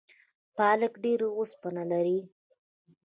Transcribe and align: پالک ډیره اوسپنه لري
پالک 0.55 0.93
ډیره 1.03 1.27
اوسپنه 1.37 1.83
لري 1.91 2.19